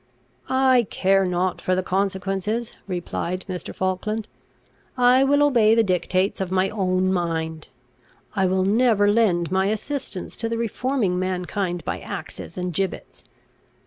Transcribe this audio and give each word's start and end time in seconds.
"I 0.49 0.87
care 0.89 1.25
not 1.25 1.61
for 1.61 1.75
the 1.75 1.83
consequences," 1.83 2.73
replied 2.87 3.45
Mr. 3.47 3.71
Falkland; 3.71 4.27
"I 4.97 5.23
will 5.23 5.43
obey 5.43 5.75
the 5.75 5.83
dictates 5.83 6.41
of 6.41 6.49
my 6.49 6.69
own 6.71 7.13
mind. 7.13 7.67
I 8.35 8.47
will 8.47 8.65
never 8.65 9.13
lend 9.13 9.51
my 9.51 9.67
assistance 9.67 10.35
to 10.37 10.49
the 10.49 10.57
reforming 10.57 11.19
mankind 11.19 11.85
by 11.85 11.99
axes 11.99 12.57
and 12.57 12.73
gibbets. 12.73 13.23